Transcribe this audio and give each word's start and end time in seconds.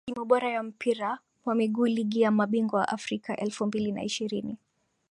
Timu 0.07 0.25
bora 0.25 0.49
ya 0.51 0.63
Mpira 0.63 1.19
wa 1.45 1.55
Miguu 1.55 1.85
Ligi 1.85 2.21
ya 2.21 2.31
Mabingwa 2.31 2.87
Afrika 2.87 3.35
elfu 3.37 3.65
mbili 3.65 3.91
na 3.91 4.03
ishirini 4.03 4.57